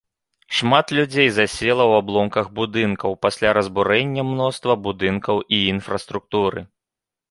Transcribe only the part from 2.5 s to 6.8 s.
будынкаў, пасля разбурэння мноства будынкаў і інфраструктуры.